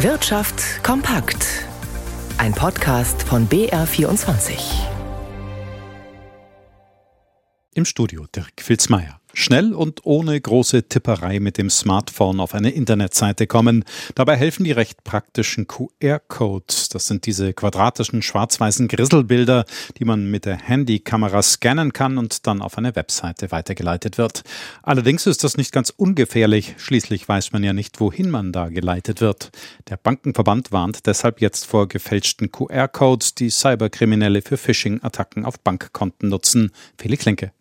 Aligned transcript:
Wirtschaft 0.00 0.84
kompakt. 0.84 1.64
Ein 2.36 2.52
Podcast 2.52 3.22
von 3.22 3.48
BR24. 3.48 4.58
Im 7.74 7.86
Studio 7.86 8.26
Dirk 8.26 8.60
Filzmeier. 8.60 9.18
Schnell 9.38 9.74
und 9.74 10.00
ohne 10.06 10.40
große 10.40 10.84
Tipperei 10.84 11.40
mit 11.40 11.58
dem 11.58 11.68
Smartphone 11.68 12.40
auf 12.40 12.54
eine 12.54 12.70
Internetseite 12.70 13.46
kommen. 13.46 13.84
Dabei 14.14 14.34
helfen 14.34 14.64
die 14.64 14.72
recht 14.72 15.04
praktischen 15.04 15.66
QR-Codes. 15.66 16.88
Das 16.88 17.06
sind 17.06 17.26
diese 17.26 17.52
quadratischen 17.52 18.22
schwarz-weißen 18.22 18.88
Grisselbilder, 18.88 19.66
die 19.98 20.06
man 20.06 20.30
mit 20.30 20.46
der 20.46 20.56
Handykamera 20.56 21.42
scannen 21.42 21.92
kann 21.92 22.16
und 22.16 22.46
dann 22.46 22.62
auf 22.62 22.78
eine 22.78 22.96
Webseite 22.96 23.50
weitergeleitet 23.50 24.16
wird. 24.16 24.42
Allerdings 24.82 25.26
ist 25.26 25.44
das 25.44 25.58
nicht 25.58 25.70
ganz 25.70 25.90
ungefährlich. 25.90 26.74
Schließlich 26.78 27.28
weiß 27.28 27.52
man 27.52 27.62
ja 27.62 27.74
nicht, 27.74 28.00
wohin 28.00 28.30
man 28.30 28.52
da 28.52 28.70
geleitet 28.70 29.20
wird. 29.20 29.50
Der 29.90 29.98
Bankenverband 29.98 30.72
warnt 30.72 31.06
deshalb 31.06 31.42
jetzt 31.42 31.66
vor 31.66 31.88
gefälschten 31.88 32.50
QR-Codes, 32.50 33.34
die 33.34 33.50
Cyberkriminelle 33.50 34.40
für 34.40 34.56
Phishing-Attacken 34.56 35.44
auf 35.44 35.60
Bankkonten 35.60 36.30
nutzen. 36.30 36.72
Felix 36.96 37.26
Lenke. 37.26 37.52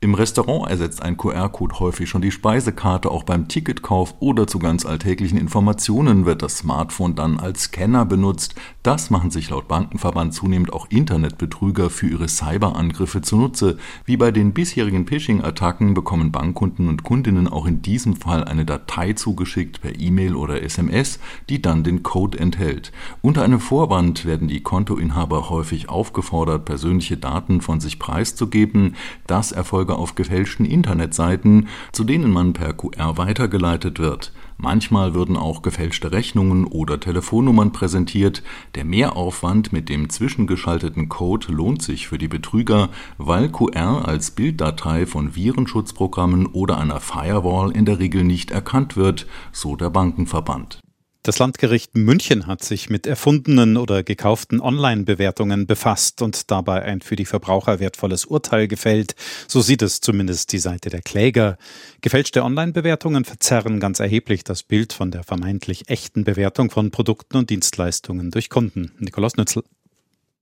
Im 0.00 0.14
Restaurant 0.14 0.70
ersetzt 0.70 1.02
ein 1.02 1.16
QR-Code 1.16 1.80
häufig 1.80 2.08
schon 2.08 2.22
die 2.22 2.30
Speisekarte, 2.30 3.10
auch 3.10 3.24
beim 3.24 3.48
Ticketkauf 3.48 4.14
oder 4.20 4.46
zu 4.46 4.60
ganz 4.60 4.86
alltäglichen 4.86 5.36
Informationen 5.36 6.24
wird 6.24 6.40
das 6.42 6.58
Smartphone 6.58 7.16
dann 7.16 7.40
als 7.40 7.64
Scanner 7.64 8.04
benutzt. 8.04 8.54
Das 8.84 9.10
machen 9.10 9.32
sich 9.32 9.50
laut 9.50 9.66
Bankenverband 9.66 10.32
zunehmend 10.32 10.72
auch 10.72 10.86
Internetbetrüger 10.88 11.90
für 11.90 12.06
ihre 12.06 12.28
Cyberangriffe 12.28 13.22
zunutze. 13.22 13.76
Wie 14.04 14.16
bei 14.16 14.30
den 14.30 14.52
bisherigen 14.52 15.04
Phishing-Attacken 15.04 15.94
bekommen 15.94 16.30
Bankkunden 16.30 16.88
und 16.88 17.02
Kundinnen 17.02 17.48
auch 17.48 17.66
in 17.66 17.82
diesem 17.82 18.14
Fall 18.14 18.44
eine 18.44 18.64
Datei 18.64 19.14
zugeschickt 19.14 19.80
per 19.80 19.98
E-Mail 19.98 20.36
oder 20.36 20.62
SMS, 20.62 21.18
die 21.48 21.60
dann 21.60 21.82
den 21.82 22.04
Code 22.04 22.38
enthält. 22.38 22.92
Unter 23.20 23.42
einem 23.42 23.58
Vorwand 23.58 24.26
werden 24.26 24.46
die 24.46 24.62
Kontoinhaber 24.62 25.50
häufig 25.50 25.88
aufgefordert, 25.88 26.66
persönliche 26.66 27.16
Daten 27.16 27.60
von 27.62 27.80
sich 27.80 27.98
preiszugeben. 27.98 28.94
Das 29.26 29.50
erfolgt 29.50 29.87
Nachfolger 29.88 29.98
auf 29.98 30.14
gefälschten 30.14 30.66
Internetseiten, 30.66 31.68
zu 31.92 32.04
denen 32.04 32.30
man 32.30 32.52
per 32.52 32.74
QR 32.74 33.16
weitergeleitet 33.16 33.98
wird. 33.98 34.32
Manchmal 34.58 35.14
würden 35.14 35.36
auch 35.36 35.62
gefälschte 35.62 36.12
Rechnungen 36.12 36.64
oder 36.64 37.00
Telefonnummern 37.00 37.72
präsentiert. 37.72 38.42
Der 38.74 38.84
Mehraufwand 38.84 39.72
mit 39.72 39.88
dem 39.88 40.10
zwischengeschalteten 40.10 41.08
Code 41.08 41.52
lohnt 41.52 41.82
sich 41.82 42.08
für 42.08 42.18
die 42.18 42.28
Betrüger, 42.28 42.90
weil 43.18 43.48
QR 43.48 44.06
als 44.06 44.32
Bilddatei 44.32 45.06
von 45.06 45.34
Virenschutzprogrammen 45.34 46.46
oder 46.46 46.78
einer 46.78 47.00
Firewall 47.00 47.70
in 47.70 47.84
der 47.84 47.98
Regel 47.98 48.24
nicht 48.24 48.50
erkannt 48.50 48.96
wird, 48.96 49.26
so 49.52 49.76
der 49.76 49.90
Bankenverband. 49.90 50.80
Das 51.28 51.38
Landgericht 51.38 51.94
München 51.94 52.46
hat 52.46 52.64
sich 52.64 52.88
mit 52.88 53.06
erfundenen 53.06 53.76
oder 53.76 54.02
gekauften 54.02 54.62
Online-Bewertungen 54.62 55.66
befasst 55.66 56.22
und 56.22 56.50
dabei 56.50 56.80
ein 56.84 57.02
für 57.02 57.16
die 57.16 57.26
Verbraucher 57.26 57.80
wertvolles 57.80 58.24
Urteil 58.24 58.66
gefällt. 58.66 59.14
So 59.46 59.60
sieht 59.60 59.82
es 59.82 60.00
zumindest 60.00 60.52
die 60.52 60.58
Seite 60.58 60.88
der 60.88 61.02
Kläger. 61.02 61.58
Gefälschte 62.00 62.44
Online-Bewertungen 62.44 63.26
verzerren 63.26 63.78
ganz 63.78 64.00
erheblich 64.00 64.42
das 64.42 64.62
Bild 64.62 64.94
von 64.94 65.10
der 65.10 65.22
vermeintlich 65.22 65.90
echten 65.90 66.24
Bewertung 66.24 66.70
von 66.70 66.90
Produkten 66.90 67.36
und 67.36 67.50
Dienstleistungen 67.50 68.30
durch 68.30 68.48
Kunden. 68.48 68.92
Nikolaus 68.98 69.36
Nützel. 69.36 69.64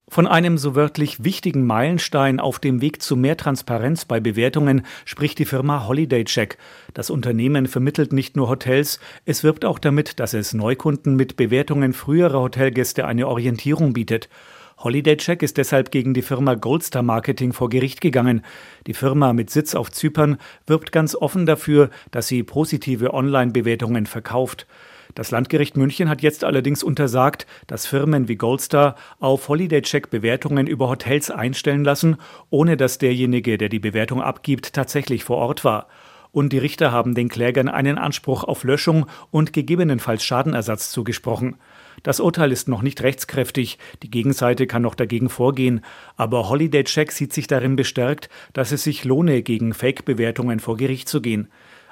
Von 0.08 0.28
einem 0.28 0.56
so 0.56 0.76
wörtlich 0.76 1.24
wichtigen 1.24 1.66
Meilenstein 1.66 2.38
auf 2.38 2.60
dem 2.60 2.80
Weg 2.80 3.02
zu 3.02 3.16
mehr 3.16 3.36
Transparenz 3.36 4.04
bei 4.04 4.20
Bewertungen 4.20 4.86
spricht 5.04 5.38
die 5.40 5.44
Firma 5.44 5.88
Holiday 5.88 6.24
Check. 6.24 6.58
Das 6.94 7.10
Unternehmen 7.10 7.66
vermittelt 7.66 8.12
nicht 8.12 8.36
nur 8.36 8.48
Hotels, 8.48 9.00
es 9.24 9.42
wirbt 9.42 9.64
auch 9.64 9.80
damit, 9.80 10.20
dass 10.20 10.32
es 10.32 10.54
Neukunden 10.54 11.16
mit 11.16 11.36
Bewertungen 11.36 11.92
früherer 11.92 12.40
Hotelgäste 12.40 13.04
eine 13.04 13.26
Orientierung 13.26 13.94
bietet. 13.94 14.28
Holiday 14.78 15.16
Check 15.16 15.42
ist 15.42 15.56
deshalb 15.56 15.90
gegen 15.90 16.14
die 16.14 16.22
Firma 16.22 16.54
Goldstar 16.54 17.02
Marketing 17.02 17.52
vor 17.52 17.68
Gericht 17.68 18.00
gegangen. 18.00 18.42
Die 18.86 18.94
Firma 18.94 19.32
mit 19.32 19.50
Sitz 19.50 19.74
auf 19.74 19.90
Zypern 19.90 20.38
wirbt 20.68 20.92
ganz 20.92 21.16
offen 21.16 21.46
dafür, 21.46 21.90
dass 22.12 22.28
sie 22.28 22.44
positive 22.44 23.12
Online-Bewertungen 23.12 24.06
verkauft. 24.06 24.68
Das 25.14 25.30
Landgericht 25.30 25.76
München 25.76 26.08
hat 26.08 26.22
jetzt 26.22 26.44
allerdings 26.44 26.82
untersagt, 26.82 27.46
dass 27.66 27.86
Firmen 27.86 28.28
wie 28.28 28.36
Goldstar 28.36 28.96
auf 29.20 29.48
Holiday-Check 29.48 30.10
Bewertungen 30.10 30.66
über 30.66 30.88
Hotels 30.88 31.30
einstellen 31.30 31.84
lassen, 31.84 32.16
ohne 32.50 32.76
dass 32.76 32.98
derjenige, 32.98 33.58
der 33.58 33.68
die 33.68 33.78
Bewertung 33.78 34.20
abgibt, 34.20 34.72
tatsächlich 34.72 35.24
vor 35.24 35.38
Ort 35.38 35.64
war. 35.64 35.88
Und 36.32 36.52
die 36.52 36.58
Richter 36.58 36.92
haben 36.92 37.14
den 37.14 37.30
Klägern 37.30 37.68
einen 37.68 37.96
Anspruch 37.96 38.44
auf 38.44 38.62
Löschung 38.62 39.06
und 39.30 39.54
gegebenenfalls 39.54 40.22
Schadenersatz 40.22 40.90
zugesprochen. 40.90 41.56
Das 42.02 42.20
Urteil 42.20 42.52
ist 42.52 42.68
noch 42.68 42.82
nicht 42.82 43.02
rechtskräftig, 43.02 43.78
die 44.02 44.10
Gegenseite 44.10 44.66
kann 44.66 44.82
noch 44.82 44.94
dagegen 44.94 45.30
vorgehen, 45.30 45.80
aber 46.16 46.50
Holiday 46.50 46.84
Check 46.84 47.10
sieht 47.10 47.32
sich 47.32 47.46
darin 47.46 47.74
bestärkt, 47.74 48.28
dass 48.52 48.70
es 48.70 48.84
sich 48.84 49.04
lohne, 49.04 49.42
gegen 49.42 49.72
Fake-Bewertungen 49.72 50.60
vor 50.60 50.76
Gericht 50.76 51.08
zu 51.08 51.22
gehen. 51.22 51.48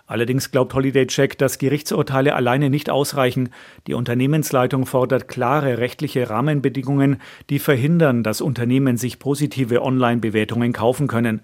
Allerdings 0.06 0.50
glaubt 0.50 0.75
Holiday 0.75 1.06
Check, 1.06 1.38
dass 1.38 1.59
Gerichtsurteile 1.59 2.34
alleine 2.34 2.69
nicht 2.69 2.91
ausreichen. 2.91 3.48
Die 3.87 3.94
Unternehmensleitung 3.94 4.84
fordert 4.84 5.28
klare 5.28 5.78
rechtliche 5.78 6.28
Rahmenbedingungen, 6.28 7.22
die 7.48 7.59
verhindern, 7.59 8.22
dass 8.22 8.43
Unternehmen 8.43 8.98
sich 8.98 9.19
positive 9.19 9.81
Online-Bewertungen 9.82 10.75
kaufen 10.75 11.06
können. 11.06 11.41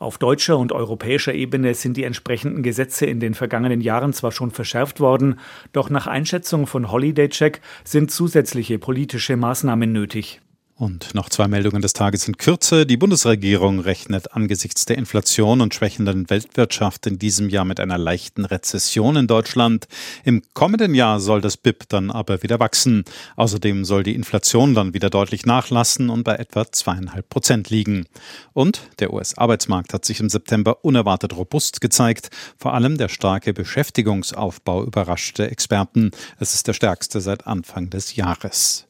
Auf 0.00 0.18
deutscher 0.18 0.58
und 0.58 0.72
europäischer 0.72 1.34
Ebene 1.34 1.74
sind 1.74 1.96
die 1.96 2.04
entsprechenden 2.04 2.62
Gesetze 2.62 3.06
in 3.06 3.20
den 3.20 3.34
vergangenen 3.34 3.80
Jahren 3.80 4.12
zwar 4.12 4.32
schon 4.32 4.50
verschärft 4.50 4.98
worden, 4.98 5.38
doch 5.72 5.90
nach 5.90 6.06
Einschätzung 6.06 6.66
von 6.66 6.90
Holiday 6.90 7.28
Check 7.28 7.60
sind 7.84 8.10
zusätzliche 8.10 8.78
politische 8.78 9.36
Maßnahmen 9.36 9.92
nötig. 9.92 10.40
Und 10.80 11.14
noch 11.14 11.28
zwei 11.28 11.46
Meldungen 11.46 11.82
des 11.82 11.92
Tages 11.92 12.26
in 12.26 12.38
Kürze. 12.38 12.86
Die 12.86 12.96
Bundesregierung 12.96 13.80
rechnet 13.80 14.32
angesichts 14.32 14.86
der 14.86 14.96
Inflation 14.96 15.60
und 15.60 15.74
schwächenden 15.74 16.30
Weltwirtschaft 16.30 17.06
in 17.06 17.18
diesem 17.18 17.50
Jahr 17.50 17.66
mit 17.66 17.80
einer 17.80 17.98
leichten 17.98 18.46
Rezession 18.46 19.16
in 19.16 19.26
Deutschland. 19.26 19.88
Im 20.24 20.40
kommenden 20.54 20.94
Jahr 20.94 21.20
soll 21.20 21.42
das 21.42 21.58
BIP 21.58 21.86
dann 21.90 22.10
aber 22.10 22.42
wieder 22.42 22.60
wachsen. 22.60 23.04
Außerdem 23.36 23.84
soll 23.84 24.04
die 24.04 24.14
Inflation 24.14 24.72
dann 24.72 24.94
wieder 24.94 25.10
deutlich 25.10 25.44
nachlassen 25.44 26.08
und 26.08 26.24
bei 26.24 26.36
etwa 26.36 26.72
zweieinhalb 26.72 27.28
Prozent 27.28 27.68
liegen. 27.68 28.06
Und 28.54 28.80
der 29.00 29.12
US-Arbeitsmarkt 29.12 29.92
hat 29.92 30.06
sich 30.06 30.20
im 30.20 30.30
September 30.30 30.82
unerwartet 30.82 31.36
robust 31.36 31.82
gezeigt. 31.82 32.30
Vor 32.56 32.72
allem 32.72 32.96
der 32.96 33.10
starke 33.10 33.52
Beschäftigungsaufbau 33.52 34.84
überraschte 34.84 35.50
Experten. 35.50 36.12
Es 36.38 36.54
ist 36.54 36.68
der 36.68 36.72
stärkste 36.72 37.20
seit 37.20 37.46
Anfang 37.46 37.90
des 37.90 38.16
Jahres. 38.16 38.86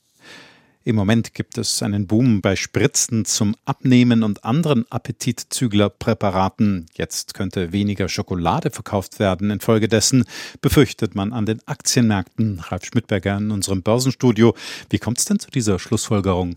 Im 0.82 0.96
Moment 0.96 1.34
gibt 1.34 1.58
es 1.58 1.82
einen 1.82 2.06
Boom 2.06 2.40
bei 2.40 2.56
Spritzen 2.56 3.26
zum 3.26 3.54
Abnehmen 3.66 4.22
und 4.22 4.44
anderen 4.44 4.90
Appetitzüglerpräparaten. 4.90 6.86
Jetzt 6.94 7.34
könnte 7.34 7.72
weniger 7.72 8.08
Schokolade 8.08 8.70
verkauft 8.70 9.18
werden. 9.18 9.50
Infolgedessen 9.50 10.24
befürchtet 10.62 11.14
man 11.14 11.34
an 11.34 11.44
den 11.44 11.60
Aktienmärkten. 11.66 12.60
Ralf 12.60 12.86
Schmidberger 12.86 13.36
in 13.36 13.50
unserem 13.50 13.82
Börsenstudio. 13.82 14.54
Wie 14.88 14.98
kommt 14.98 15.18
es 15.18 15.26
denn 15.26 15.38
zu 15.38 15.50
dieser 15.50 15.78
Schlussfolgerung? 15.78 16.56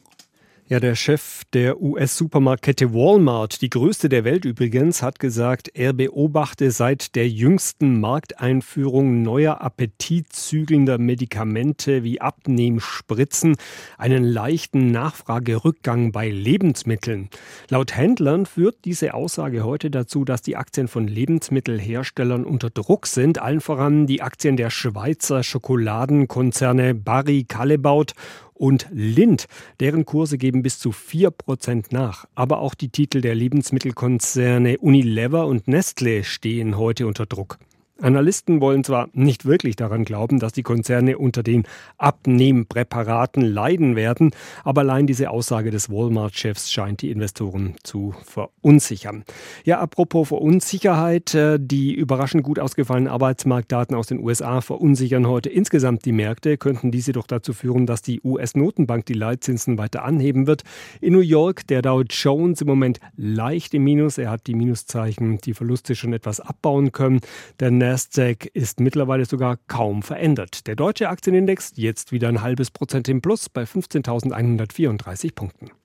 Ja, 0.74 0.80
der 0.80 0.96
Chef 0.96 1.44
der 1.54 1.80
US-Supermarktkette 1.80 2.96
Walmart, 2.96 3.62
die 3.62 3.70
größte 3.70 4.10
der 4.10 4.24
Welt 4.24 4.44
übrigens, 4.44 5.04
hat 5.04 5.20
gesagt, 5.20 5.70
er 5.76 5.94
beobachte 5.94 6.72
seit 6.72 7.14
der 7.14 7.30
jüngsten 7.30 8.00
Markteinführung 8.00 9.22
neuer 9.22 9.62
appetitzügelnder 9.62 10.98
Medikamente 10.98 12.04
wie 12.04 12.22
Abnehmspritzen 12.22 13.56
einen 14.00 14.24
leichten 14.24 14.90
Nachfragerückgang 14.90 16.12
bei 16.12 16.32
Lebensmitteln. 16.32 17.30
Laut 17.70 17.96
Händlern 17.96 18.48
führt 18.48 18.84
diese 18.84 19.14
Aussage 19.14 19.64
heute 19.64 19.92
dazu, 19.92 20.26
dass 20.26 20.42
die 20.42 20.56
Aktien 20.56 20.88
von 20.88 21.08
Lebensmittelherstellern 21.08 22.46
unter 22.46 22.72
Druck 22.72 23.06
sind, 23.06 23.38
allen 23.40 23.62
voran 23.62 24.08
die 24.08 24.24
Aktien 24.24 24.58
der 24.58 24.72
Schweizer 24.72 25.44
Schokoladenkonzerne 25.44 26.96
Barry 26.96 27.44
Callebaut 27.48 28.16
und 28.64 28.88
Lind. 28.94 29.48
Deren 29.82 30.06
Kurse 30.06 30.38
geben 30.38 30.64
bis 30.64 30.80
zu 30.80 30.92
4% 30.92 31.88
nach. 31.92 32.26
Aber 32.34 32.60
auch 32.60 32.76
die 32.76 32.88
Titel 32.88 33.20
der 33.20 33.36
Lebensmittelkonzerne 33.36 34.78
Unilever 34.78 35.48
und 35.48 35.68
Nestle 35.68 36.24
stehen 36.24 36.78
heute 36.78 37.06
unter 37.06 37.26
Druck. 37.26 37.60
Analysten 38.02 38.60
wollen 38.60 38.84
zwar 38.84 39.10
nicht 39.14 39.46
wirklich 39.46 39.76
daran 39.76 40.04
glauben, 40.04 40.40
dass 40.40 40.52
die 40.52 40.64
Konzerne 40.64 41.18
unter 41.20 41.44
den 41.44 41.64
Abnehmpräparaten 42.00 43.44
leiden 43.44 43.96
werden, 43.96 44.32
aber 44.64 44.82
allein 44.82 45.06
diese 45.06 45.30
Aussage 45.30 45.70
des 45.70 45.92
Walmart-Chefs 45.92 46.72
scheint 46.72 47.04
die 47.04 47.12
Investoren 47.12 47.76
zu 47.84 48.16
verunsichern. 48.24 49.24
Ja, 49.64 49.80
apropos 49.80 50.28
Verunsicherheit, 50.30 51.36
äh, 51.36 51.60
die 51.62 51.94
überraschend 51.94 52.44
gut 52.44 52.58
ausgefallenen 52.58 53.12
Arbeitsmarktdaten 53.12 53.96
aus 53.96 54.08
den 54.08 54.20
USA 54.20 54.62
verunsichern 54.62 55.28
heute 55.28 55.50
insgesamt 55.50 56.06
die 56.06 56.14
Märkte, 56.14 56.58
könnten 56.58 56.90
diese 56.90 57.12
doch 57.12 57.28
dazu 57.28 57.54
führen, 57.54 57.86
dass 57.86 58.02
die 58.02 58.22
US-Notenbank 58.24 59.06
die 59.06 59.14
Leitzinsen 59.14 59.78
weiter 59.78 60.04
anheben 60.04 60.48
wird. 60.48 60.64
In 61.00 61.14
New 61.14 61.20
York 61.20 61.68
der 61.68 61.84
Dow 61.84 62.02
Jones 62.10 62.62
im 62.62 62.68
Moment 62.68 63.00
leicht 63.16 63.76
im 63.76 63.84
Minus, 63.84 64.18
er 64.18 64.32
hat 64.32 64.48
die 64.48 64.56
Minuszeichen, 64.56 65.38
die 65.38 65.54
Verluste 65.54 65.94
schon 65.94 66.14
etwas 66.14 66.40
abbauen 66.40 66.92
können. 66.92 67.22
Der 67.60 67.70
Nasdaq 67.84 68.46
ist 68.54 68.80
mittlerweile 68.80 69.26
sogar 69.26 69.58
kaum 69.68 70.04
verändert. 70.04 70.68
Der 70.68 70.78
deutsche 70.78 71.10
Aktienindex 71.10 71.74
jetzt 71.76 72.14
wieder 72.14 72.30
ein 72.30 72.42
halbes 72.42 72.72
Prozent 72.72 73.10
im 73.10 73.22
Plus 73.22 73.50
bei 73.50 73.64
15.134 73.64 75.36
Punkten. 75.36 75.70